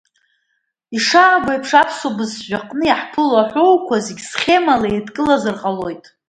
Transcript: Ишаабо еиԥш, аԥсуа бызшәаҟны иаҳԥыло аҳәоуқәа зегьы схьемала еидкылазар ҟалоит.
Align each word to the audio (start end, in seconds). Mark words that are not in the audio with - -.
Ишаабо 0.97 1.51
еиԥш, 1.53 1.71
аԥсуа 1.81 2.15
бызшәаҟны 2.17 2.83
иаҳԥыло 2.87 3.35
аҳәоуқәа 3.41 3.95
зегьы 4.05 4.25
схьемала 4.29 4.87
еидкылазар 4.89 5.55
ҟалоит. 5.61 6.05